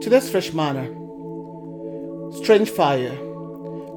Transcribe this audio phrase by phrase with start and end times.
[0.00, 0.86] Today's fresh manna.
[2.32, 3.12] Strange fire.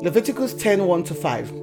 [0.02, 1.54] Leviticus 10 1 to 5.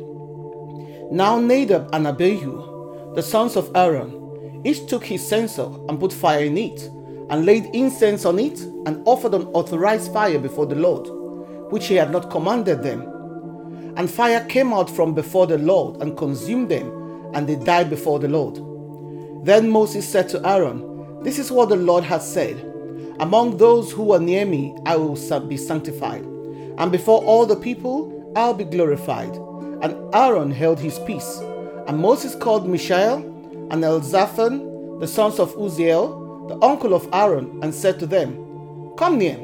[1.11, 6.47] Now Nadab and Abihu, the sons of Aaron, each took his censer and put fire
[6.47, 6.89] in it,
[7.29, 11.07] and laid incense on it, and offered an authorized fire before the Lord,
[11.71, 13.03] which he had not commanded them.
[13.99, 18.19] And fire came out from before the Lord and consumed them, and they died before
[18.19, 18.55] the Lord.
[19.45, 22.70] Then Moses said to Aaron, This is what the Lord has said
[23.21, 25.15] among those who are near me, I will
[25.47, 26.25] be sanctified,
[26.79, 29.35] and before all the people, I'll be glorified.
[29.83, 31.39] And Aaron held his peace.
[31.87, 33.19] And Moses called Mishael
[33.71, 38.33] and Elzaphan, the sons of Uzziel, the uncle of Aaron, and said to them,
[38.97, 39.37] Come near,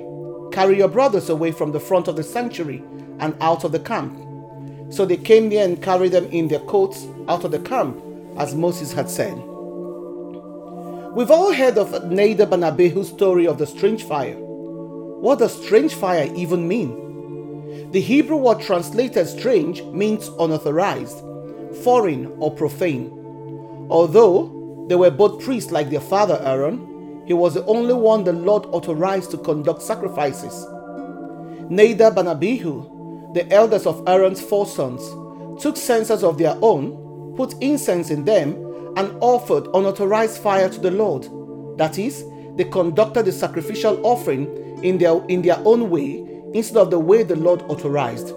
[0.52, 2.82] carry your brothers away from the front of the sanctuary
[3.18, 4.16] and out of the camp.
[4.88, 8.02] So they came near and carried them in their coats out of the camp,
[8.38, 9.36] as Moses had said.
[11.16, 14.36] We've all heard of and Abihu's story of the strange fire.
[14.36, 17.90] What does strange fire even mean?
[17.90, 21.24] The Hebrew word translated strange means unauthorized,
[21.82, 23.08] foreign, or profane.
[23.88, 28.34] Although they were both priests like their father Aaron, he was the only one the
[28.34, 30.66] Lord authorized to conduct sacrifices.
[31.70, 35.00] Nadab and Abihu, the elders of Aaron's four sons,
[35.62, 38.65] took censers of their own, put incense in them,
[38.96, 41.28] and offered unauthorized fire to the Lord.
[41.78, 42.24] That is,
[42.56, 47.22] they conducted the sacrificial offering in their, in their own way instead of the way
[47.22, 48.28] the Lord authorized.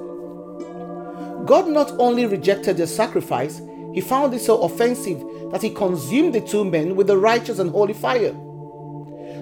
[1.46, 3.62] God not only rejected their sacrifice,
[3.94, 7.72] he found it so offensive that he consumed the two men with the righteous and
[7.72, 8.34] holy fire.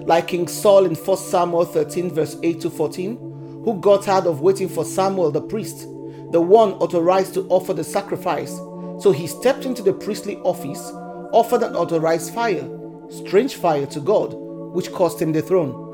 [0.06, 4.40] Like King Saul in 1 Samuel 13, verse 8 to 14, who got tired of
[4.40, 5.80] waiting for Samuel the priest,
[6.30, 8.56] the one authorized to offer the sacrifice.
[9.02, 10.90] So he stepped into the priestly office
[11.32, 12.68] offered an authorized fire,
[13.10, 15.84] strange fire to God, which cost him the throne.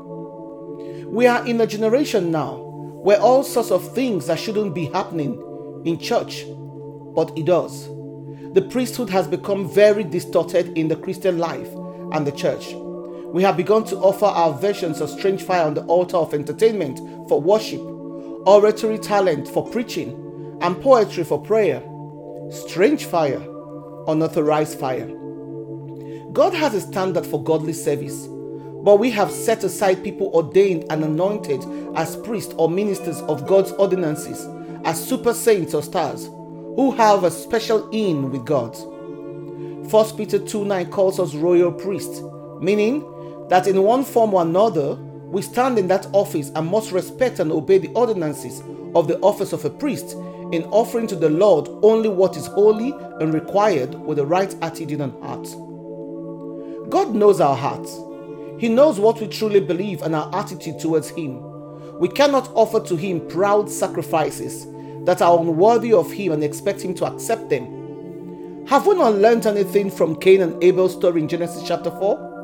[1.11, 5.41] We are in a generation now where all sorts of things that shouldn't be happening
[5.85, 6.45] in church,
[7.15, 7.87] but it does.
[8.53, 11.69] The priesthood has become very distorted in the Christian life
[12.13, 12.73] and the church.
[13.27, 16.97] We have begun to offer our versions of strange fire on the altar of entertainment
[17.27, 21.83] for worship, oratory talent for preaching, and poetry for prayer.
[22.49, 23.45] Strange fire,
[24.07, 25.24] unauthorized fire.
[26.35, 28.27] God has a standard for godly service,
[28.83, 31.63] but we have set aside people ordained and anointed
[31.95, 34.45] as priests or ministers of God's ordinances,
[34.83, 38.75] as super saints or stars, who have a special in with God.
[39.89, 42.21] 1 Peter 2 9 calls us royal priests,
[42.59, 42.99] meaning
[43.47, 44.95] that in one form or another,
[45.27, 48.61] we stand in that office and must respect and obey the ordinances
[48.93, 50.17] of the office of a priest
[50.51, 52.91] in offering to the Lord only what is holy
[53.21, 55.47] and required with the right attitude and heart.
[56.89, 57.97] God knows our hearts.
[58.57, 61.39] He knows what we truly believe and our attitude towards Him.
[61.99, 64.67] We cannot offer to Him proud sacrifices
[65.05, 68.65] that are unworthy of Him and expect Him to accept them.
[68.67, 72.35] Have we not learned anything from Cain and Abel's story in Genesis chapter 4?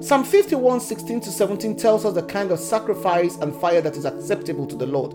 [0.00, 4.06] Psalm 51 16 to 17 tells us the kind of sacrifice and fire that is
[4.06, 5.14] acceptable to the Lord,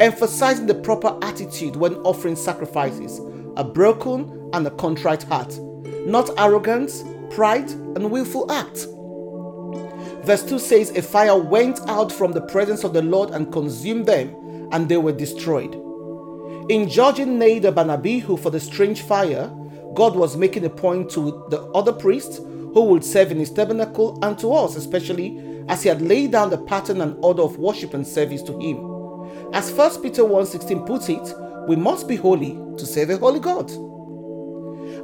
[0.00, 3.20] emphasizing the proper attitude when offering sacrifices
[3.56, 5.58] a broken and a contrite heart,
[6.06, 8.86] not arrogance, pride, and willful act.
[10.24, 14.06] Verse 2 says, A fire went out from the presence of the Lord and consumed
[14.06, 14.34] them,
[14.72, 15.74] and they were destroyed.
[16.70, 19.52] In judging Nadab and Abihu for the strange fire,
[19.94, 24.18] God was making a point to the other priests who would serve in his tabernacle
[24.22, 27.94] and to us, especially as he had laid down the pattern and order of worship
[27.94, 28.78] and service to him.
[29.52, 31.34] As 1 Peter 1:16 puts it,
[31.68, 33.70] we must be holy to serve a holy God.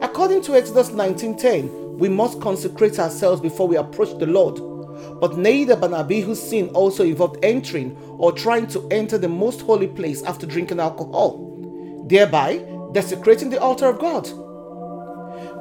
[0.02, 1.70] According to Exodus 19:10,
[2.00, 4.58] we must consecrate ourselves before we approach the Lord.
[5.20, 9.86] But Nadab and Abihu's sin also involved entering or trying to enter the most holy
[9.86, 14.28] place after drinking alcohol, thereby desecrating the altar of God.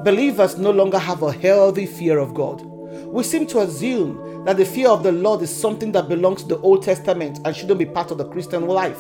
[0.06, 2.62] Believers no longer have a healthy fear of God.
[2.62, 6.50] We seem to assume that the fear of the Lord is something that belongs to
[6.50, 9.00] the Old Testament and shouldn't be part of the Christian life.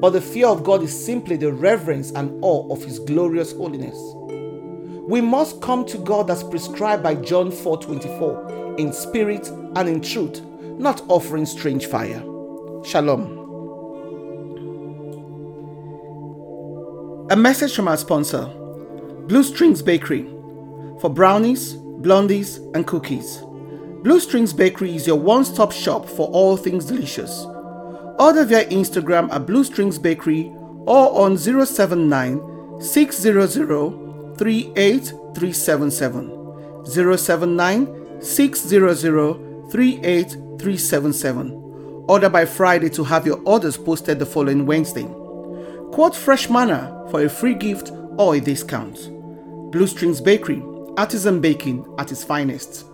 [0.00, 3.98] But the fear of God is simply the reverence and awe of His glorious holiness.
[5.08, 10.42] We must come to God as prescribed by John 4:24 in spirit and in truth,
[10.78, 12.22] not offering strange fire.
[12.84, 13.22] Shalom.
[17.30, 18.50] A message from our sponsor,
[19.28, 20.28] Blue Strings Bakery,
[21.00, 23.42] for brownies, blondies, and cookies.
[24.02, 27.46] Blue Strings Bakery is your one stop shop for all things delicious.
[28.18, 30.52] Order via Instagram at Blue Strings Bakery
[30.84, 32.42] or on 079
[32.78, 34.07] 600
[34.38, 42.04] 38377 079 600 38377.
[42.08, 45.06] Order by Friday to have your orders posted the following Wednesday.
[45.92, 49.10] Quote Fresh Manna for a free gift or a discount.
[49.70, 50.62] Blue Strings Bakery,
[50.96, 52.87] artisan baking at its finest.